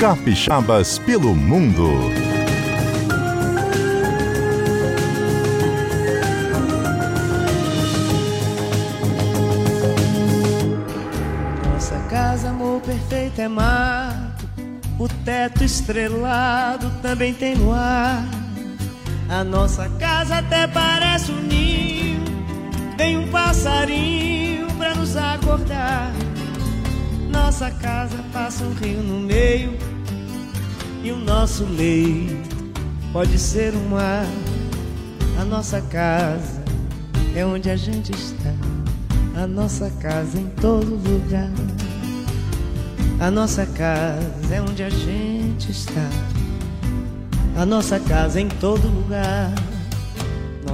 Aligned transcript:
Capixabas 0.00 0.98
pelo 0.98 1.34
mundo. 1.36 1.86
Nossa 11.70 11.98
casa, 12.08 12.48
amor 12.48 12.80
perfeito, 12.80 13.42
é 13.42 13.46
mato. 13.48 14.48
O 14.98 15.06
teto 15.06 15.62
estrelado 15.64 16.90
também 17.02 17.34
tem 17.34 17.54
luar. 17.56 18.24
A 19.28 19.44
nossa 19.44 19.86
casa 19.98 20.38
até 20.38 20.66
parece 20.66 21.30
um 21.30 21.42
ninho. 21.42 22.24
Tem 22.96 23.18
um 23.18 23.28
passarinho 23.28 24.66
pra 24.78 24.94
nos 24.94 25.14
acordar. 25.14 26.10
Nossa 27.28 27.70
casa 27.70 28.16
passa 28.32 28.64
um 28.64 28.72
rio 28.72 29.02
no 29.02 29.20
meio. 29.20 29.89
E 31.02 31.10
o 31.10 31.16
nosso 31.16 31.64
leito 31.64 32.56
pode 33.12 33.38
ser 33.38 33.74
um 33.74 33.88
mar. 33.88 34.26
A 35.40 35.44
nossa 35.44 35.80
casa 35.80 36.62
é 37.34 37.44
onde 37.44 37.70
a 37.70 37.76
gente 37.76 38.12
está. 38.12 38.52
A 39.34 39.46
nossa 39.46 39.90
casa 39.90 40.38
em 40.38 40.46
todo 40.60 40.96
lugar. 40.96 41.50
A 43.18 43.30
nossa 43.30 43.64
casa 43.64 44.54
é 44.54 44.60
onde 44.60 44.82
a 44.82 44.90
gente 44.90 45.70
está. 45.70 46.08
A 47.56 47.64
nossa 47.64 47.98
casa 47.98 48.38
em 48.40 48.48
todo 48.48 48.86
lugar. 48.88 49.52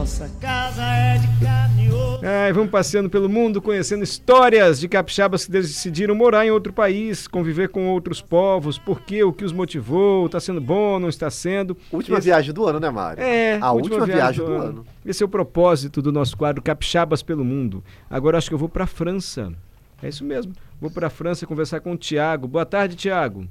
Nossa 0.06 0.30
casa 0.40 0.84
é 0.84 1.18
de 1.18 1.26
carne 1.44 1.88
e. 1.88 2.24
Ai, 2.24 2.52
vamos 2.52 2.70
passeando 2.70 3.10
pelo 3.10 3.28
mundo, 3.28 3.60
conhecendo 3.60 4.04
histórias 4.04 4.78
de 4.78 4.86
capixabas 4.88 5.44
que 5.44 5.50
decidiram 5.50 6.14
morar 6.14 6.46
em 6.46 6.50
outro 6.52 6.72
país, 6.72 7.26
conviver 7.26 7.70
com 7.70 7.88
outros 7.88 8.22
povos, 8.22 8.78
por 8.78 9.00
quê, 9.00 9.24
o 9.24 9.32
que 9.32 9.44
os 9.44 9.52
motivou, 9.52 10.26
está 10.26 10.38
sendo 10.38 10.60
bom, 10.60 11.00
não 11.00 11.08
está 11.08 11.28
sendo. 11.28 11.76
Última 11.90 12.18
Esse- 12.18 12.26
viagem 12.26 12.54
do 12.54 12.64
ano, 12.64 12.78
né, 12.78 12.88
Mário? 12.88 13.20
É, 13.20 13.58
a 13.60 13.72
última, 13.72 14.06
viagem 14.06 14.44
do, 14.44 14.52
ano. 14.52 14.86
Esse 15.04 15.24
é 15.24 15.26
o 15.26 15.28
propósito 15.28 16.00
do 16.00 16.12
nosso 16.12 16.36
quadro 16.36 16.62
Capixabas 16.62 17.20
pelo 17.20 17.44
Mundo. 17.44 17.82
Agora 18.08 18.38
acho 18.38 18.48
que 18.48 18.54
eu 18.54 18.58
vou 18.58 18.68
para 18.68 18.84
a 18.84 18.86
França. 18.86 19.52
É 20.00 20.08
isso 20.08 20.24
mesmo. 20.24 20.52
Vou 20.80 20.88
para 20.88 21.08
a 21.08 21.10
França 21.10 21.48
conversar 21.48 21.80
com 21.80 21.90
o 21.90 21.96
Tiago. 21.96 22.46
Boa 22.46 22.64
tarde, 22.64 22.94
Tiago. 22.94 23.48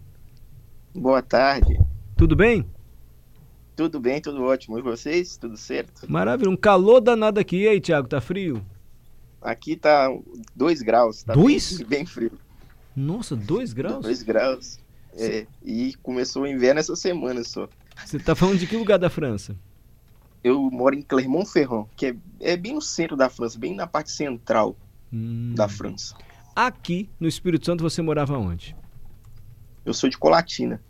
Boa 0.95 1.22
tarde. 1.22 1.78
Tudo 2.16 2.34
bem? 2.34 2.66
Tudo 3.76 4.00
bem, 4.00 4.22
tudo 4.22 4.44
ótimo. 4.44 4.78
E 4.80 4.81
vocês? 4.81 5.38
Tudo 5.38 5.58
certo? 5.58 6.09
Maravilha. 6.09 6.50
Um 6.50 6.56
calor 6.56 7.02
danado 7.02 7.40
aqui. 7.40 7.58
E 7.64 7.68
aí, 7.68 7.80
Tiago, 7.81 8.08
tá 8.08 8.22
frio? 8.22 8.66
Aqui 9.42 9.76
tá 9.76 10.09
2 10.56 10.81
graus. 10.81 11.23
Tá 11.23 11.34
Dois? 11.34 11.78
Bem, 11.80 11.88
bem 11.88 12.06
frio. 12.06 12.31
Nossa, 12.96 13.36
dois 13.36 13.73
graus? 13.73 14.02
2 14.02 14.23
graus. 14.23 14.80
É, 15.18 15.46
e 15.64 15.94
começou 16.02 16.44
o 16.44 16.48
inverno 16.48 16.80
essa 16.80 16.96
semana 16.96 17.44
só. 17.44 17.68
Você 18.06 18.18
tá 18.18 18.34
falando 18.34 18.58
de 18.58 18.68
que 18.68 18.76
lugar 18.78 18.98
da 18.98 19.09
França? 19.09 19.56
Eu 20.44 20.62
moro 20.72 20.96
em 20.96 21.02
Clermont-Ferrand, 21.02 21.86
que 21.96 22.08
é, 22.08 22.16
é 22.40 22.56
bem 22.58 22.73
no 22.73 22.81
centro 22.81 23.18
da 23.18 23.30
França, 23.30 23.59
bem 23.59 23.76
na 23.76 23.86
parte 23.88 24.12
central 24.12 24.76
Hum. 25.12 25.53
da 25.56 25.68
França. 25.68 26.16
Aqui 26.56 27.09
no 27.20 27.28
Espírito 27.28 27.66
Santo 27.66 27.84
você 27.84 28.02
morava 28.02 28.38
onde? 28.38 28.76
Eu 29.86 29.94
sou 29.94 30.09
de 30.09 30.18
Colatina. 30.18 30.81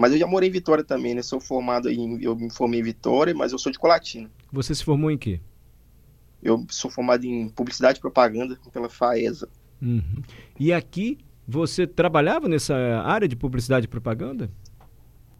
Mas 0.00 0.12
eu 0.12 0.18
já 0.18 0.26
morei 0.26 0.48
em 0.48 0.52
Vitória 0.52 0.82
também, 0.82 1.14
né? 1.14 1.20
Sou 1.20 1.38
formado 1.38 1.90
em. 1.90 2.22
Eu 2.22 2.34
me 2.34 2.50
formei 2.50 2.80
em 2.80 2.82
Vitória, 2.82 3.34
mas 3.34 3.52
eu 3.52 3.58
sou 3.58 3.70
de 3.70 3.78
Colatina. 3.78 4.30
Você 4.50 4.74
se 4.74 4.82
formou 4.82 5.10
em 5.10 5.18
quê? 5.18 5.38
Eu 6.42 6.64
sou 6.70 6.90
formado 6.90 7.24
em 7.24 7.50
publicidade 7.50 7.98
e 7.98 8.00
propaganda 8.00 8.58
pela 8.72 8.88
FAESA. 8.88 9.46
Uhum. 9.82 10.22
E 10.58 10.72
aqui 10.72 11.18
você 11.46 11.86
trabalhava 11.86 12.48
nessa 12.48 12.74
área 13.04 13.28
de 13.28 13.36
publicidade 13.36 13.84
e 13.84 13.88
propaganda? 13.88 14.50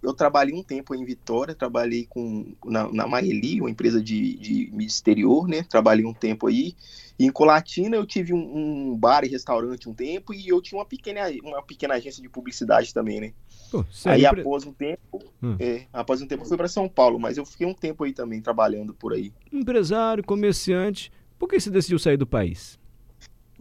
Eu 0.03 0.15
trabalhei 0.15 0.55
um 0.55 0.63
tempo 0.63 0.95
em 0.95 1.05
Vitória, 1.05 1.55
trabalhei 1.55 2.07
com 2.09 2.55
na, 2.65 2.91
na 2.93 3.07
Maeli, 3.07 3.61
uma 3.61 3.71
empresa 3.71 4.03
de, 4.03 4.37
de 4.39 4.71
mídia 4.73 4.87
exterior, 4.87 5.47
né? 5.47 5.63
Trabalhei 5.69 6.05
um 6.07 6.15
tempo 6.15 6.47
aí. 6.47 6.75
E 7.19 7.27
em 7.27 7.31
Colatina 7.31 7.97
eu 7.97 8.07
tive 8.07 8.33
um, 8.33 8.91
um 8.93 8.97
bar 8.97 9.25
e 9.25 9.29
restaurante 9.29 9.89
um 9.89 9.95
tempo 9.95 10.33
e 10.33 10.49
eu 10.49 10.61
tinha 10.63 10.79
uma 10.79 10.87
pequena, 10.87 11.21
uma 11.43 11.63
pequena 11.63 11.95
agência 11.95 12.23
de 12.23 12.29
publicidade 12.31 12.95
também, 12.95 13.21
né? 13.21 13.33
Pô, 13.71 13.85
aí 14.07 14.25
é 14.25 14.29
empre- 14.29 14.41
após 14.41 14.65
um 14.65 14.73
tempo, 14.73 15.01
Hum. 15.43 15.57
é, 15.59 15.87
após 15.93 16.21
um 16.23 16.27
tempo 16.27 16.45
eu 16.45 16.49
fui 16.49 16.57
para 16.57 16.69
São 16.69 16.89
Paulo, 16.89 17.19
mas 17.19 17.37
eu 17.37 17.45
fiquei 17.45 17.67
um 17.67 17.75
tempo 17.75 18.05
aí 18.05 18.13
também 18.13 18.41
trabalhando 18.41 18.95
por 18.95 19.13
aí. 19.13 19.33
empresário, 19.53 20.25
comerciante. 20.25 21.13
Por 21.39 21.49
que 21.49 21.61
você 21.61 21.71
decidiu 21.71 21.99
sair 21.99 22.17
do 22.17 22.27
país? 22.27 22.79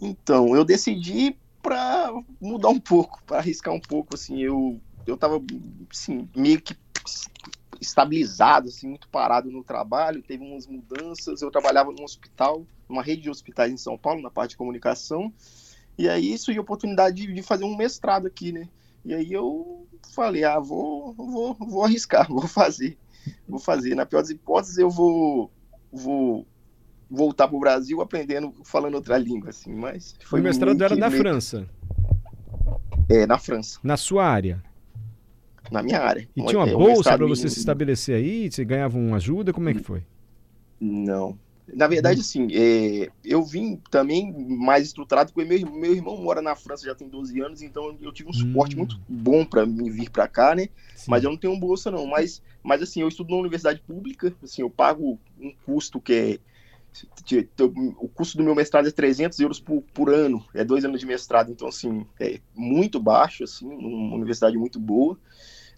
Então, 0.01 0.55
eu 0.55 0.63
decidi 0.63 1.35
para 1.61 2.11
mudar 2.39 2.69
um 2.69 2.79
pouco, 2.79 3.21
para 3.25 3.37
arriscar 3.39 3.73
um 3.73 3.79
pouco, 3.79 4.15
assim, 4.15 4.39
eu 4.41 4.79
eu 5.09 5.17
tava 5.17 5.41
assim, 5.91 6.29
meio 6.35 6.61
que 6.61 6.75
estabilizado, 7.81 8.67
assim, 8.67 8.87
muito 8.89 9.07
parado 9.09 9.49
no 9.49 9.63
trabalho, 9.63 10.21
teve 10.21 10.43
umas 10.43 10.67
mudanças, 10.67 11.41
eu 11.41 11.51
trabalhava 11.51 11.91
num 11.91 12.03
hospital, 12.03 12.65
numa 12.89 13.01
rede 13.03 13.23
de 13.23 13.29
hospitais 13.29 13.71
em 13.71 13.77
São 13.77 13.97
Paulo, 13.97 14.21
na 14.21 14.29
parte 14.29 14.51
de 14.51 14.57
comunicação, 14.57 15.33
e 15.97 16.07
aí 16.09 16.37
surgiu 16.37 16.61
a 16.61 16.63
oportunidade 16.63 17.15
de, 17.15 17.33
de 17.33 17.41
fazer 17.41 17.63
um 17.63 17.75
mestrado 17.75 18.27
aqui, 18.27 18.51
né? 18.51 18.67
E 19.05 19.13
aí 19.13 19.31
eu 19.31 19.87
falei, 20.13 20.43
ah, 20.43 20.59
vou, 20.59 21.13
vou, 21.13 21.53
vou 21.53 21.83
arriscar, 21.83 22.27
vou 22.31 22.47
fazer, 22.47 22.97
vou 23.47 23.59
fazer. 23.59 23.95
Na 23.95 24.05
pior 24.05 24.21
das 24.21 24.29
hipóteses, 24.29 24.77
eu 24.77 24.89
vou, 24.89 25.51
vou 25.91 26.45
voltar 27.09 27.47
pro 27.47 27.59
Brasil 27.59 28.01
aprendendo, 28.01 28.53
falando 28.65 28.95
outra 28.95 29.17
língua, 29.17 29.49
assim, 29.49 29.73
mas... 29.73 30.15
o 30.31 30.37
mestrado 30.37 30.81
era 30.83 30.95
na 30.95 31.09
meio- 31.09 31.21
França, 31.21 31.67
É, 33.09 33.25
na 33.25 33.37
França, 33.37 33.79
na 33.83 33.97
sua 33.97 34.25
área. 34.25 34.61
Na 35.71 35.81
minha 35.83 35.99
área. 35.99 36.27
E 36.35 36.41
tinha 36.43 36.59
uma 36.59 36.67
É, 36.67 36.75
o 36.75 36.77
bolsa 36.77 37.15
para 37.15 37.25
em- 37.25 37.29
você 37.29 37.49
se 37.49 37.57
estabelecer 37.59 38.15
aí? 38.15 38.51
Você 38.51 38.63
ganhava 38.65 38.97
uma 38.97 39.17
ajuda? 39.17 39.53
Como 39.53 39.69
é 39.69 39.73
que 39.73 39.81
foi? 39.83 40.03
Não. 40.79 41.37
Na 41.71 41.87
verdade, 41.87 42.21
assim, 42.21 42.47
é, 42.51 43.09
eu 43.23 43.43
vim 43.43 43.79
também 43.91 44.33
mais 44.57 44.87
estruturado, 44.87 45.31
porque 45.31 45.47
meu, 45.47 45.71
meu 45.71 45.93
irmão 45.93 46.17
mora 46.17 46.41
na 46.41 46.55
França 46.55 46.85
já 46.85 46.95
tem 46.95 47.07
12 47.07 47.39
anos, 47.41 47.61
então 47.61 47.95
eu 48.01 48.11
tive 48.11 48.27
um 48.29 48.33
suporte 48.33 48.75
Hum. 48.75 48.79
muito 48.79 48.99
bom 49.07 49.45
para 49.45 49.65
me 49.67 49.89
vir 49.91 50.09
para 50.09 50.27
cá, 50.27 50.55
né? 50.55 50.69
Sim. 50.95 51.11
Mas 51.11 51.23
eu 51.23 51.29
não 51.29 51.37
tenho 51.37 51.59
bolsa, 51.59 51.91
não. 51.91 52.07
Mas, 52.07 52.41
mas 52.63 52.81
assim, 52.81 53.01
eu 53.01 53.07
estudo 53.07 53.29
numa 53.29 53.41
universidade 53.41 53.81
pública, 53.81 54.35
assim, 54.41 54.63
eu 54.63 54.69
pago 54.69 55.19
um 55.39 55.53
custo 55.65 56.01
que 56.01 56.13
é. 56.13 56.39
O 57.99 58.07
custo 58.07 58.37
do 58.37 58.43
meu 58.43 58.55
mestrado 58.55 58.87
é 58.87 58.91
300 58.91 59.39
euros 59.39 59.59
por, 59.59 59.81
por 59.93 60.09
ano, 60.13 60.43
é 60.53 60.63
dois 60.63 60.83
anos 60.83 60.99
de 60.99 61.05
mestrado, 61.05 61.51
então, 61.51 61.67
assim, 61.67 62.05
é 62.19 62.39
muito 62.55 62.99
baixo, 62.99 63.43
assim, 63.43 63.67
uma 63.67 64.15
universidade 64.15 64.57
muito 64.57 64.79
boa, 64.79 65.17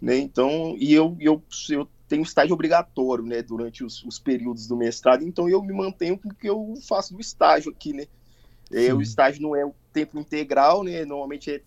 né? 0.02 0.18
Então, 0.18 0.76
e 0.80 0.94
eu, 0.94 1.16
eu, 1.20 1.44
eu 1.70 1.88
tenho 2.08 2.24
estágio 2.24 2.54
obrigatório, 2.54 3.26
né, 3.26 3.42
durante 3.42 3.84
os, 3.84 4.04
os 4.04 4.20
períodos 4.20 4.68
do 4.68 4.76
mestrado, 4.76 5.24
então 5.24 5.50
eu 5.50 5.62
me 5.62 5.74
mantenho 5.74 6.18
com 6.18 6.30
o 6.30 6.34
que 6.34 6.50
eu 6.50 6.74
faço 6.88 7.14
do 7.14 7.22
estágio 7.22 7.72
aqui, 7.72 7.94
né? 7.94 8.06
É, 8.72 8.94
o 8.94 9.02
estágio 9.02 9.42
não 9.42 9.54
é 9.56 9.66
o 9.66 9.76
tempo 9.92 10.18
integral, 10.18 10.84
né? 10.84 11.04
Normalmente 11.04 11.52
é 11.52 11.62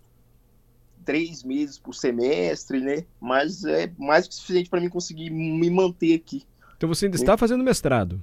três 1.04 1.44
meses 1.44 1.78
por 1.78 1.94
semestre, 1.94 2.80
né? 2.80 3.04
Mas 3.20 3.64
é 3.64 3.92
mais 3.98 4.26
que 4.26 4.34
suficiente 4.34 4.70
para 4.70 4.80
mim 4.80 4.88
conseguir 4.88 5.28
me 5.30 5.68
manter 5.68 6.14
aqui. 6.14 6.44
Então 6.76 6.88
você 6.88 7.04
ainda 7.04 7.16
está 7.16 7.36
fazendo 7.36 7.62
mestrado. 7.62 8.22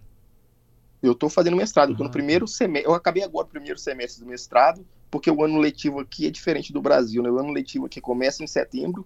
Eu 1.02 1.14
estou 1.14 1.30
fazendo 1.30 1.58
mestrado, 1.58 1.92
eu 1.92 1.96
Ah, 2.00 2.04
no 2.04 2.12
primeiro 2.12 2.48
semestre. 2.48 2.90
Eu 2.90 2.94
acabei 2.94 3.24
agora 3.24 3.48
o 3.48 3.50
primeiro 3.50 3.80
semestre 3.80 4.24
do 4.24 4.30
mestrado, 4.30 4.86
porque 5.10 5.32
o 5.32 5.44
ano 5.44 5.58
letivo 5.58 6.00
aqui 6.00 6.28
é 6.28 6.30
diferente 6.30 6.72
do 6.72 6.82
Brasil, 6.82 7.24
né? 7.24 7.30
O 7.32 7.40
ano 7.40 7.52
letivo 7.52 7.86
aqui 7.88 8.00
começa 8.00 8.44
em 8.44 8.48
setembro 8.48 9.06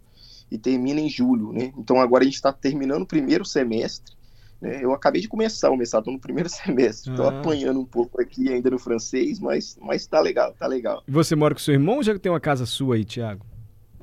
e 0.51 0.57
termina 0.57 1.00
em 1.00 1.09
julho, 1.09 1.53
né? 1.53 1.72
Então 1.78 2.00
agora 2.00 2.23
a 2.23 2.25
gente 2.25 2.35
está 2.35 2.51
terminando 2.51 3.03
o 3.03 3.07
primeiro 3.07 3.45
semestre. 3.45 4.13
Né? 4.61 4.79
Eu 4.83 4.94
acabei 4.94 5.22
de 5.22 5.28
começar 5.28 5.69
o 5.69 5.78
mestrado, 5.78 6.11
no 6.11 6.19
primeiro 6.19 6.50
semestre. 6.50 7.11
Estou 7.11 7.28
Ah. 7.28 7.39
apanhando 7.39 7.79
um 7.79 7.85
pouco 7.85 8.22
aqui 8.22 8.51
ainda 8.51 8.69
no 8.69 8.77
francês, 8.79 9.39
mas, 9.39 9.77
mas 9.81 10.06
tá 10.06 10.19
legal, 10.19 10.53
tá 10.53 10.67
legal. 10.67 11.01
E 11.07 11.12
você 11.12 11.35
mora 11.35 11.53
com 11.56 11.59
seu 11.62 11.73
irmão 11.73 11.95
ou 11.97 12.03
já 12.03 12.17
tem 12.19 12.31
uma 12.31 12.39
casa 12.39 12.66
sua 12.66 12.95
aí, 12.95 13.06
Tiago? 13.06 13.45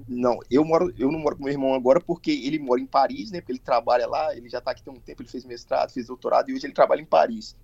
Não, 0.08 0.40
eu 0.50 0.64
moro, 0.64 0.92
eu 0.98 1.12
não 1.12 1.18
moro 1.20 1.36
com 1.36 1.44
meu 1.44 1.52
irmão 1.52 1.74
agora 1.74 2.00
porque 2.00 2.30
ele 2.30 2.58
mora 2.58 2.80
em 2.80 2.86
Paris, 2.86 3.30
né? 3.30 3.40
Porque 3.40 3.52
ele 3.52 3.58
trabalha 3.60 4.06
lá, 4.06 4.34
ele 4.36 4.48
já 4.48 4.60
tá 4.60 4.72
aqui 4.72 4.82
tem 4.82 4.92
um 4.92 4.98
tempo, 4.98 5.22
ele 5.22 5.28
fez 5.28 5.44
mestrado, 5.44 5.92
fez 5.92 6.06
doutorado 6.08 6.50
e 6.50 6.54
hoje 6.54 6.66
ele 6.66 6.72
trabalha 6.74 7.00
em 7.00 7.04
Paris. 7.06 7.54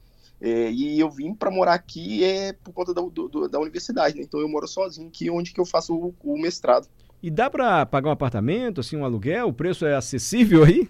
É, 0.41 0.71
e 0.71 0.99
eu 1.01 1.11
vim 1.11 1.35
para 1.35 1.51
morar 1.51 1.75
aqui 1.75 2.23
é 2.25 2.53
por 2.53 2.73
conta 2.73 2.95
da, 2.95 3.03
do- 3.03 3.29
do- 3.29 3.49
da 3.49 3.59
universidade, 3.61 4.17
né? 4.17 4.23
Então 4.23 4.41
eu 4.41 4.49
moro 4.49 4.69
sozinho 4.69 5.09
aqui, 5.09 5.31
onde 5.31 5.53
que 5.53 5.61
eu 5.61 5.67
faço 5.67 5.95
o, 5.97 6.15
o 6.23 6.39
mestrado. 6.41 6.89
E 7.23 7.31
dá 7.31 7.51
para 7.51 7.85
pagar 7.87 8.09
um 8.11 8.13
apartamento, 8.13 8.81
assim, 8.81 8.97
um 8.97 9.05
aluguel? 9.05 9.49
O 9.49 9.53
preço 9.53 9.85
é 9.85 9.95
acessível 9.95 10.65
aí? 10.65 10.89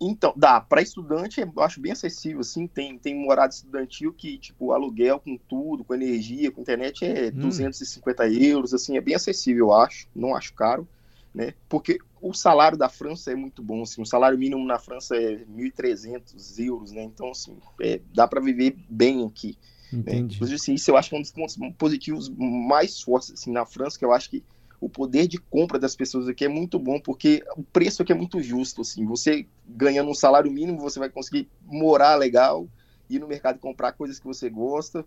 Então, 0.00 0.34
dá, 0.36 0.60
para 0.60 0.82
estudante 0.82 1.40
eu 1.40 1.52
acho 1.62 1.80
bem 1.80 1.92
acessível, 1.92 2.40
assim, 2.40 2.66
tem, 2.66 2.98
tem 2.98 3.14
morada 3.14 3.54
estudantil 3.54 4.12
que, 4.12 4.38
tipo, 4.38 4.72
aluguel 4.72 5.20
com 5.20 5.38
tudo, 5.38 5.84
com 5.84 5.94
energia, 5.94 6.50
com 6.50 6.60
internet 6.60 7.04
é 7.04 7.30
Hum. 7.30 7.30
250 7.30 8.28
euros, 8.28 8.74
assim, 8.74 8.96
é 8.96 9.00
bem 9.00 9.14
acessível, 9.14 9.66
eu 9.68 9.72
acho, 9.72 10.08
não 10.14 10.34
acho 10.34 10.52
caro, 10.54 10.86
né, 11.34 11.54
porque 11.68 11.98
o 12.20 12.32
salário 12.32 12.78
da 12.78 12.88
França 12.88 13.32
é 13.32 13.34
muito 13.34 13.62
bom, 13.62 13.82
assim, 13.82 14.00
o 14.00 14.06
salário 14.06 14.38
mínimo 14.38 14.64
na 14.64 14.78
França 14.78 15.16
é 15.16 15.44
1.300 15.44 16.58
euros, 16.64 16.92
né, 16.92 17.02
então, 17.02 17.30
assim, 17.30 17.56
é, 17.80 18.00
dá 18.14 18.26
para 18.28 18.40
viver 18.40 18.76
bem 18.88 19.26
aqui, 19.26 19.58
né? 19.92 20.16
Inclusive, 20.16 20.56
assim, 20.56 20.74
isso 20.74 20.90
eu 20.90 20.96
acho 20.96 21.08
que 21.08 21.14
é 21.14 21.18
um 21.18 21.22
dos 21.22 21.32
pontos 21.32 21.56
positivos 21.78 22.28
mais 22.28 23.00
fortes, 23.00 23.32
assim, 23.32 23.52
na 23.52 23.64
França, 23.64 23.98
que 23.98 24.04
eu 24.04 24.12
acho 24.12 24.30
que 24.30 24.42
o 24.80 24.88
poder 24.88 25.26
de 25.26 25.38
compra 25.38 25.78
das 25.78 25.94
pessoas 25.94 26.28
aqui 26.28 26.44
é 26.44 26.48
muito 26.48 26.78
bom, 26.78 27.00
porque 27.00 27.42
o 27.56 27.62
preço 27.62 28.02
aqui 28.02 28.12
é 28.12 28.14
muito 28.14 28.40
justo, 28.42 28.82
assim, 28.82 29.04
você 29.06 29.46
ganhando 29.66 30.10
um 30.10 30.14
salário 30.14 30.50
mínimo, 30.50 30.80
você 30.80 30.98
vai 30.98 31.08
conseguir 31.08 31.48
morar 31.64 32.16
legal, 32.16 32.68
ir 33.08 33.18
no 33.18 33.28
mercado 33.28 33.58
comprar 33.58 33.92
coisas 33.92 34.18
que 34.18 34.26
você 34.26 34.50
gosta, 34.50 35.04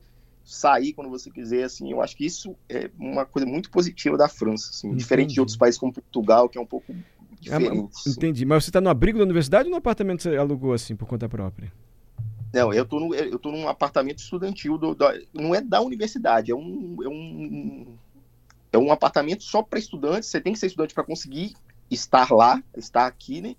sair 0.48 0.94
quando 0.94 1.10
você 1.10 1.30
quiser, 1.30 1.66
assim, 1.66 1.92
eu 1.92 2.02
acho 2.02 2.16
que 2.16 2.26
isso 2.26 2.56
é 2.70 2.90
uma 2.98 3.26
coisa 3.26 3.46
muito 3.46 3.70
positiva 3.70 4.18
da 4.18 4.30
França, 4.30 4.70
assim, 4.70 4.96
diferente 4.96 5.34
de 5.34 5.42
outros 5.42 5.58
países 5.58 5.78
como 5.78 5.92
Portugal, 5.92 6.48
que 6.48 6.58
é 6.58 6.62
um 6.62 6.66
pouco 6.66 6.96
diferente. 7.38 7.92
Ah, 7.94 8.10
entendi, 8.10 8.46
mas 8.46 8.64
você 8.64 8.70
está 8.70 8.80
no 8.80 8.90
abrigo 8.90 9.18
da 9.18 9.26
universidade 9.26 9.66
ou 9.66 9.72
no 9.72 9.78
apartamento 9.78 10.20
que 10.20 10.24
você 10.24 10.38
alugou, 10.38 10.72
assim, 10.72 10.96
por 10.96 11.06
conta 11.06 11.28
própria? 11.28 11.70
Não, 12.54 12.74
eu 12.74 12.86
tô, 12.86 12.98
no, 12.98 13.14
eu 13.14 13.38
tô 13.38 13.52
num 13.52 13.68
apartamento 13.68 14.20
estudantil, 14.20 14.78
do, 14.78 14.96
do, 14.96 15.06
não 15.34 15.54
é 15.54 15.60
da 15.60 15.82
universidade, 15.82 16.50
é 16.50 16.56
um, 16.56 16.96
é 17.04 17.10
um, 17.10 17.98
é 18.72 18.78
um 18.78 18.90
apartamento 18.90 19.44
só 19.44 19.62
para 19.62 19.78
estudantes, 19.78 20.30
você 20.30 20.40
tem 20.40 20.54
que 20.54 20.60
ser 20.60 20.68
estudante 20.68 20.94
para 20.94 21.04
conseguir 21.04 21.56
estar 21.92 22.32
lá, 22.32 22.64
estar 22.78 23.06
aqui, 23.06 23.42
né? 23.42 23.56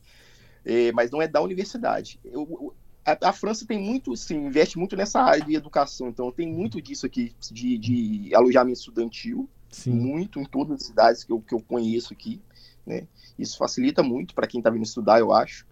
É, 0.64 0.90
mas 0.92 1.10
não 1.10 1.20
é 1.20 1.28
da 1.28 1.42
universidade. 1.42 2.18
Eu, 2.24 2.74
a, 3.08 3.28
a, 3.30 3.32
França 3.32 3.66
tem 3.66 3.78
muito, 3.78 4.14
sim, 4.16 4.46
investe 4.46 4.78
muito 4.78 4.96
nessa 4.96 5.20
área 5.20 5.44
de 5.44 5.54
educação, 5.54 6.08
então 6.08 6.30
tem 6.30 6.46
muito 6.46 6.80
disso 6.82 7.06
aqui, 7.06 7.32
de, 7.50 7.78
de 7.78 8.34
alojamento 8.34 8.78
estudantil, 8.78 9.48
sim. 9.70 9.90
muito 9.90 10.38
em 10.40 10.44
todas 10.44 10.80
as 10.80 10.86
cidades 10.86 11.24
que 11.24 11.32
eu, 11.32 11.40
que 11.40 11.54
eu 11.54 11.60
conheço 11.60 12.12
aqui, 12.12 12.40
né? 12.86 13.06
Isso 13.38 13.56
facilita 13.56 14.02
muito 14.02 14.34
para 14.34 14.46
quem 14.46 14.60
está 14.60 14.70
vindo 14.70 14.84
estudar, 14.84 15.20
eu 15.20 15.32
acho. 15.32 15.66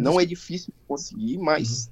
não 0.00 0.12
disse... 0.12 0.24
é 0.24 0.26
difícil 0.26 0.74
conseguir, 0.86 1.38
mas 1.38 1.90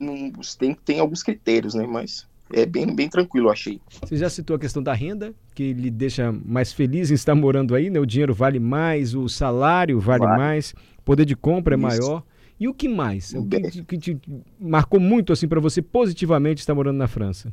uhum. 0.00 0.30
não, 0.32 0.42
tem, 0.58 0.74
tem 0.74 1.00
alguns 1.00 1.22
critérios, 1.22 1.74
né? 1.74 1.86
Mas 1.86 2.26
é 2.52 2.66
bem, 2.66 2.94
bem 2.94 3.08
tranquilo, 3.08 3.48
eu 3.48 3.52
achei. 3.52 3.80
Você 4.02 4.16
já 4.16 4.28
citou 4.28 4.54
a 4.56 4.58
questão 4.58 4.82
da 4.82 4.92
renda, 4.92 5.34
que 5.54 5.72
lhe 5.72 5.90
deixa 5.90 6.30
mais 6.30 6.72
feliz 6.72 7.10
em 7.10 7.14
estar 7.14 7.34
morando 7.34 7.74
aí, 7.74 7.90
né? 7.90 7.98
O 7.98 8.06
dinheiro 8.06 8.34
vale 8.34 8.60
mais, 8.60 9.14
o 9.14 9.28
salário 9.28 9.98
vale, 9.98 10.24
vale. 10.24 10.36
mais, 10.36 10.74
o 10.98 11.02
poder 11.02 11.24
de 11.24 11.34
compra 11.34 11.74
é 11.74 11.78
Isso. 11.78 11.86
maior. 11.86 12.22
E 12.62 12.68
o 12.68 12.72
que 12.72 12.86
mais? 12.86 13.34
O 13.34 13.44
que, 13.44 13.82
que 13.82 13.98
te 13.98 14.20
marcou 14.56 15.00
muito 15.00 15.32
assim 15.32 15.48
para 15.48 15.58
você 15.58 15.82
positivamente 15.82 16.60
estar 16.60 16.72
morando 16.72 16.96
na 16.96 17.08
França? 17.08 17.52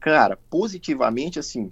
Cara, 0.00 0.38
positivamente 0.48 1.38
assim, 1.38 1.70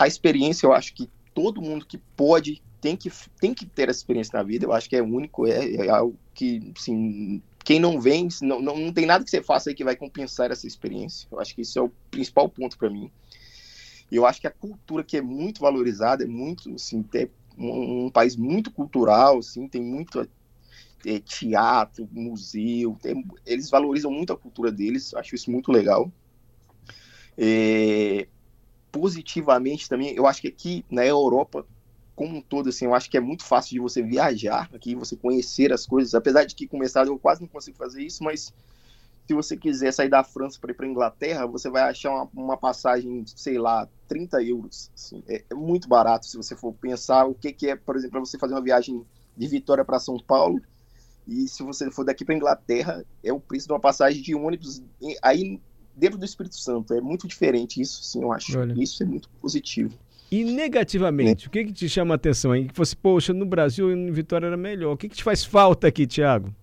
a 0.00 0.04
experiência 0.04 0.66
eu 0.66 0.72
acho 0.72 0.94
que 0.94 1.08
todo 1.32 1.62
mundo 1.62 1.86
que 1.86 1.96
pode 2.16 2.60
tem 2.80 2.96
que, 2.96 3.08
tem 3.40 3.54
que 3.54 3.64
ter 3.64 3.88
essa 3.88 4.00
experiência 4.00 4.36
na 4.36 4.42
vida. 4.42 4.66
Eu 4.66 4.72
acho 4.72 4.88
que 4.88 4.96
é 4.96 5.00
único, 5.00 5.46
é, 5.46 5.76
é 5.76 5.88
algo 5.90 6.18
que, 6.34 6.72
assim, 6.76 7.40
quem 7.64 7.78
não 7.78 8.00
vem, 8.00 8.26
não, 8.42 8.60
não, 8.60 8.76
não 8.76 8.92
tem 8.92 9.06
nada 9.06 9.22
que 9.22 9.30
você 9.30 9.40
faça 9.40 9.70
aí 9.70 9.74
que 9.76 9.84
vai 9.84 9.94
compensar 9.94 10.50
essa 10.50 10.66
experiência. 10.66 11.28
Eu 11.30 11.38
acho 11.38 11.54
que 11.54 11.62
isso 11.62 11.78
é 11.78 11.82
o 11.82 11.92
principal 12.10 12.48
ponto 12.48 12.76
para 12.76 12.90
mim. 12.90 13.12
E 14.10 14.16
eu 14.16 14.26
acho 14.26 14.40
que 14.40 14.48
a 14.48 14.50
cultura 14.50 15.04
que 15.04 15.16
é 15.16 15.22
muito 15.22 15.60
valorizada, 15.60 16.24
é 16.24 16.26
muito, 16.26 16.74
assim, 16.74 17.04
é 17.14 17.28
um, 17.56 18.06
um 18.06 18.10
país 18.10 18.34
muito 18.34 18.72
cultural, 18.72 19.38
assim, 19.38 19.68
tem 19.68 19.80
muito 19.80 20.18
teatro, 21.24 22.08
museu, 22.10 22.96
tem, 23.00 23.24
eles 23.46 23.70
valorizam 23.70 24.10
muito 24.10 24.32
a 24.32 24.36
cultura 24.36 24.70
deles, 24.72 25.14
acho 25.14 25.34
isso 25.34 25.50
muito 25.50 25.70
legal. 25.70 26.10
É, 27.36 28.26
positivamente 28.90 29.88
também, 29.88 30.14
eu 30.14 30.26
acho 30.26 30.40
que 30.40 30.48
aqui 30.48 30.84
na 30.90 31.06
Europa, 31.06 31.64
como 32.16 32.36
um 32.36 32.40
todo, 32.40 32.68
assim, 32.68 32.84
eu 32.84 32.94
acho 32.94 33.08
que 33.08 33.16
é 33.16 33.20
muito 33.20 33.44
fácil 33.44 33.70
de 33.70 33.80
você 33.80 34.02
viajar 34.02 34.68
aqui, 34.74 34.94
você 34.94 35.16
conhecer 35.16 35.72
as 35.72 35.86
coisas, 35.86 36.14
apesar 36.14 36.44
de 36.44 36.54
que 36.54 36.66
começar 36.66 37.06
eu 37.06 37.18
quase 37.18 37.40
não 37.40 37.48
consigo 37.48 37.76
fazer 37.76 38.02
isso, 38.02 38.24
mas 38.24 38.52
se 39.28 39.34
você 39.34 39.58
quiser 39.58 39.92
sair 39.92 40.08
da 40.08 40.24
França 40.24 40.58
para 40.58 40.70
ir 40.70 40.74
para 40.74 40.86
Inglaterra, 40.86 41.46
você 41.46 41.68
vai 41.68 41.82
achar 41.82 42.10
uma, 42.10 42.30
uma, 42.34 42.56
passagem, 42.56 43.22
sei 43.26 43.58
lá, 43.58 43.86
30 44.08 44.42
euros. 44.42 44.90
Assim, 44.94 45.22
é, 45.28 45.44
é, 45.50 45.54
muito 45.54 45.86
barato 45.86 46.26
se 46.26 46.36
você 46.38 46.56
for 46.56 46.72
pensar 46.72 47.26
o 47.26 47.34
que, 47.34 47.52
que 47.52 47.68
é, 47.68 47.76
por 47.76 47.94
exemplo, 47.94 48.12
para 48.12 48.20
você 48.20 48.38
fazer 48.38 48.54
uma 48.54 48.62
viagem 48.62 49.04
de 49.36 49.46
Vitória 49.46 49.84
para 49.84 50.00
São 50.00 50.18
Paulo, 50.18 50.58
e 51.28 51.46
se 51.46 51.62
você 51.62 51.90
for 51.90 52.04
daqui 52.04 52.24
para 52.24 52.34
Inglaterra, 52.34 53.04
é 53.22 53.30
o 53.30 53.38
preço 53.38 53.66
de 53.66 53.72
uma 53.74 53.80
passagem 53.80 54.22
de 54.22 54.34
ônibus 54.34 54.82
aí 55.22 55.60
dentro 55.94 56.16
do 56.16 56.24
Espírito 56.24 56.56
Santo. 56.56 56.94
É 56.94 57.02
muito 57.02 57.28
diferente 57.28 57.80
isso, 57.82 58.02
sim, 58.02 58.22
eu 58.22 58.32
acho. 58.32 58.58
Olha. 58.58 58.74
Isso 58.82 59.02
é 59.02 59.06
muito 59.06 59.28
positivo. 59.40 59.94
E 60.30 60.42
negativamente, 60.42 61.44
é. 61.44 61.48
o 61.48 61.50
que, 61.50 61.64
que 61.64 61.72
te 61.72 61.88
chama 61.88 62.14
a 62.14 62.16
atenção 62.16 62.52
aí? 62.52 62.66
Que 62.66 62.74
fosse, 62.74 62.96
poxa, 62.96 63.34
no 63.34 63.44
Brasil 63.44 63.92
em 63.92 64.10
Vitória 64.10 64.46
era 64.46 64.56
melhor. 64.56 64.94
O 64.94 64.96
que, 64.96 65.08
que 65.08 65.16
te 65.16 65.24
faz 65.24 65.44
falta 65.44 65.86
aqui, 65.86 66.06
Thiago? 66.06 66.54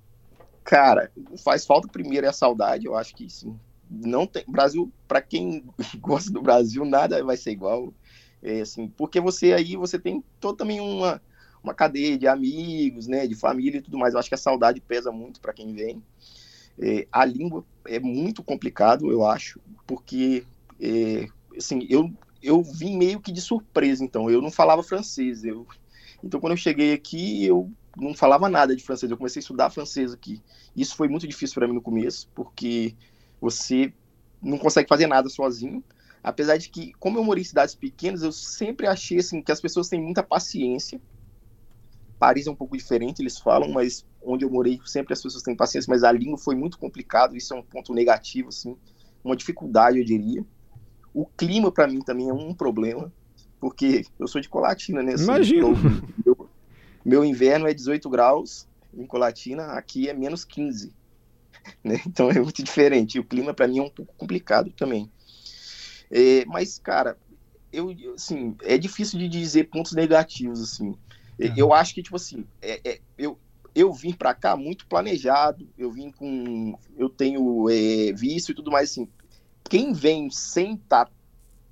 Cara, 0.64 1.12
faz 1.44 1.64
falta 1.64 1.88
primeiro 1.88 2.26
é 2.26 2.30
a 2.30 2.34
saudade, 2.34 2.86
eu 2.86 2.96
acho 2.96 3.16
que 3.16 3.30
sim. 3.30 3.56
Não 3.90 4.26
tem 4.26 4.44
Brasil, 4.48 4.92
para 5.08 5.22
quem 5.22 5.64
gosta 6.02 6.32
do 6.32 6.42
Brasil, 6.42 6.84
nada 6.84 7.24
vai 7.24 7.38
ser 7.38 7.52
igual. 7.52 7.94
É, 8.42 8.62
assim, 8.62 8.88
porque 8.88 9.20
você 9.20 9.54
aí 9.54 9.76
você 9.76 10.00
tem 10.00 10.24
todo 10.40 10.58
também 10.58 10.80
uma 10.80 11.22
uma 11.66 11.74
cadeia 11.74 12.18
de 12.18 12.28
amigos, 12.28 13.08
né, 13.08 13.28
de 13.28 13.36
família 13.36 13.80
e 13.80 13.82
tudo 13.82 13.98
mais. 13.98 14.14
Eu 14.14 14.20
acho 14.20 14.30
que 14.30 14.36
a 14.36 14.38
saudade 14.38 14.80
pesa 14.80 15.12
muito 15.12 15.42
para 15.42 15.54
quem 15.54 15.74
vem. 15.74 16.02
É, 16.80 17.08
a 17.12 17.26
língua 17.26 17.66
é 17.86 18.00
muito 18.00 18.44
complicado, 18.44 19.12
eu 19.12 19.26
acho, 19.26 19.60
porque 19.88 20.46
é, 20.80 21.28
assim, 21.58 21.86
eu, 21.90 22.12
eu 22.42 22.62
vim 22.62 22.98
meio 22.98 23.20
que 23.20 23.32
de 23.32 23.42
surpresa, 23.42 24.04
então 24.04 24.30
eu 24.30 24.42
não 24.42 24.52
falava 24.52 24.84
francês. 24.84 25.44
Eu, 25.44 25.66
então 26.24 26.40
quando 26.40 26.52
eu 26.52 26.58
cheguei 26.58 26.94
aqui, 26.94 27.46
eu 27.46 27.72
não 27.98 28.14
falava 28.14 28.50
nada 28.50 28.76
de 28.76 28.84
francês. 28.84 29.10
Eu 29.10 29.18
comecei 29.18 29.40
a 29.40 29.42
estudar 29.42 29.70
francês 29.70 30.14
aqui. 30.14 30.42
Isso 30.76 30.96
foi 30.96 31.08
muito 31.08 31.28
difícil 31.28 31.56
para 31.56 31.68
mim 31.68 31.74
no 31.74 31.82
começo, 31.82 32.30
porque 32.36 32.94
você 33.40 33.94
não 34.42 34.58
consegue 34.58 34.88
fazer 34.88 35.08
nada 35.08 35.30
sozinho. 35.30 35.84
Apesar 36.22 36.58
de 36.58 36.70
que, 36.70 36.92
como 37.00 37.20
eu 37.20 37.24
morei 37.24 37.42
em 37.42 37.46
cidades 37.46 37.76
pequenas, 37.76 38.24
eu 38.24 38.32
sempre 38.32 38.88
achei 38.88 39.20
assim, 39.20 39.42
que 39.42 39.52
as 39.52 39.62
pessoas 39.62 39.88
têm 39.88 40.02
muita 40.02 40.24
paciência 40.24 41.00
Paris 42.20 42.48
é 42.48 42.52
um 42.52 42.56
pouco 42.56 42.78
diferente, 42.78 43.22
eles 43.22 43.38
falam, 43.38 43.70
mas 43.70 44.06
onde 44.22 44.46
eu 44.46 44.50
morei 44.50 44.80
sempre 44.86 45.14
as 45.14 45.22
pessoas 45.22 45.44
têm 45.44 45.56
paciência, 45.56 45.90
mas 45.90 46.04
a 46.04 46.12
língua 46.12 46.38
foi 46.38 46.56
muito 46.56 46.78
complicado, 46.78 47.36
isso 47.36 47.54
é 47.54 47.58
um 47.58 47.64
ponto 47.64 47.94
negativo, 47.94 48.50
assim, 48.50 48.76
uma 49.24 49.36
dificuldade, 49.36 50.00
eu 50.00 50.06
diria. 50.06 50.46
O 51.14 51.26
clima, 51.26 51.72
para 51.72 51.88
mim, 51.88 52.00
também 52.00 52.30
é 52.30 52.34
um 52.34 52.54
problema, 52.54 53.12
porque 53.60 54.04
eu 54.20 54.28
sou 54.28 54.42
de 54.42 54.50
Colatina, 54.50 55.02
né? 55.02 55.14
Assim, 55.14 55.24
Imagina! 55.24 55.68
Então, 55.70 55.74
meu, 56.26 56.50
meu, 57.04 57.26
inverno 57.26 57.68
é 57.68 57.74
18 57.74 58.10
graus 58.10 58.68
em 58.94 59.06
Colatina, 59.06 59.68
aqui 59.74 60.10
é 60.10 60.14
menos 60.14 60.44
15. 60.44 60.94
Né? 61.84 62.00
Então 62.06 62.30
é 62.30 62.40
muito 62.40 62.62
diferente. 62.62 63.16
E 63.16 63.20
o 63.20 63.24
clima, 63.24 63.54
para 63.54 63.68
mim, 63.68 63.80
é 63.80 63.82
um 63.82 63.90
pouco 63.90 64.14
complicado 64.16 64.72
também. 64.72 65.12
É, 66.12 66.46
mas, 66.46 66.78
cara, 66.78 67.18
eu, 67.72 67.94
assim, 68.14 68.56
é 68.62 68.78
difícil 68.78 69.18
de 69.18 69.28
dizer 69.28 69.70
pontos 69.70 69.94
negativos, 69.94 70.62
assim. 70.62 70.96
Uhum. 71.40 71.54
Eu 71.56 71.74
acho 71.74 71.94
que, 71.94 72.02
tipo 72.02 72.16
assim, 72.16 72.46
é, 72.62 72.80
é, 72.84 73.02
eu, 73.18 73.38
eu 73.74 73.92
vim 73.92 74.14
para 74.14 74.34
cá 74.34 74.56
muito 74.56 74.88
planejado, 74.88 75.68
eu 75.78 75.92
vim 75.92 76.12
com. 76.12 76.78
Eu 76.98 77.10
tenho 77.10 77.70
é, 77.70 78.14
vício 78.14 78.52
e 78.52 78.56
tudo 78.56 78.72
mais, 78.72 78.92
assim. 78.92 79.08
Quem 79.70 79.94
vem 79.94 80.30
sem 80.30 80.76
estar 80.76 81.06
tá 81.06 81.12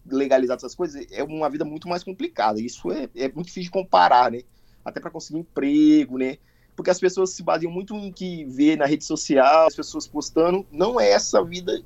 legalizado 0.05 0.59
essas 0.59 0.75
coisas 0.75 1.05
é 1.11 1.23
uma 1.23 1.49
vida 1.49 1.63
muito 1.63 1.87
mais 1.87 2.03
complicada. 2.03 2.59
Isso 2.59 2.91
é, 2.91 3.07
é 3.15 3.31
muito 3.31 3.47
difícil 3.47 3.63
de 3.63 3.71
comparar, 3.71 4.31
né? 4.31 4.41
Até 4.83 4.99
para 4.99 5.11
conseguir 5.11 5.39
emprego, 5.39 6.17
né? 6.17 6.37
Porque 6.75 6.89
as 6.89 6.99
pessoas 6.99 7.31
se 7.31 7.43
baseiam 7.43 7.71
muito 7.71 7.95
em 7.95 8.11
que 8.11 8.45
vê 8.45 8.75
na 8.75 8.85
rede 8.85 9.05
social, 9.05 9.67
as 9.67 9.75
pessoas 9.75 10.07
postando. 10.07 10.65
Não 10.71 10.99
é 10.99 11.11
essa 11.11 11.43
vida 11.43 11.81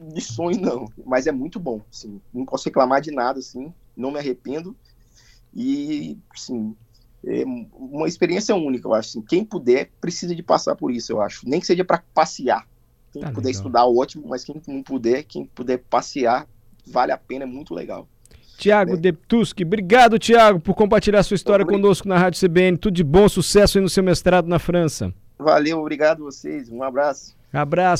de 0.00 0.20
sonho, 0.20 0.60
não. 0.60 0.86
Mas 1.04 1.26
é 1.26 1.32
muito 1.32 1.58
bom, 1.58 1.82
assim. 1.92 2.20
Não 2.32 2.44
posso 2.46 2.64
reclamar 2.66 3.00
de 3.00 3.10
nada, 3.10 3.40
assim. 3.40 3.72
Não 3.96 4.12
me 4.12 4.18
arrependo. 4.18 4.76
E, 5.54 6.16
sim, 6.36 6.76
é 7.24 7.44
uma 7.74 8.06
experiência 8.06 8.54
única, 8.54 8.86
eu 8.86 8.94
acho. 8.94 9.10
Assim. 9.10 9.22
Quem 9.22 9.44
puder, 9.44 9.90
precisa 10.00 10.34
de 10.34 10.42
passar 10.42 10.76
por 10.76 10.90
isso, 10.90 11.12
eu 11.12 11.20
acho. 11.20 11.48
Nem 11.48 11.60
que 11.60 11.66
seja 11.66 11.84
para 11.84 12.02
passear. 12.14 12.66
Quem 13.12 13.22
tá 13.22 13.28
puder 13.28 13.48
legal. 13.48 13.50
estudar, 13.52 13.86
ótimo, 13.86 14.28
mas 14.28 14.44
quem 14.44 14.60
não 14.66 14.82
puder, 14.82 15.24
quem 15.24 15.44
puder 15.46 15.78
passear, 15.78 16.46
vale 16.86 17.12
a 17.12 17.18
pena, 17.18 17.44
é 17.44 17.46
muito 17.46 17.74
legal. 17.74 18.06
Tiago 18.58 18.94
né? 18.94 19.00
Deptuski, 19.00 19.64
obrigado, 19.64 20.18
Tiago, 20.18 20.60
por 20.60 20.74
compartilhar 20.74 21.22
sua 21.22 21.36
história 21.36 21.62
obrigado. 21.62 21.82
conosco 21.82 22.08
na 22.08 22.18
Rádio 22.18 22.40
CBN. 22.40 22.76
Tudo 22.76 22.94
de 22.94 23.04
bom, 23.04 23.28
sucesso 23.28 23.78
aí 23.78 23.82
no 23.82 23.88
seu 23.88 24.02
mestrado 24.02 24.48
na 24.48 24.58
França. 24.58 25.14
Valeu, 25.38 25.78
obrigado 25.78 26.22
a 26.22 26.24
vocês. 26.24 26.68
Um 26.68 26.82
abraço. 26.82 27.36
Abraço. 27.52 27.96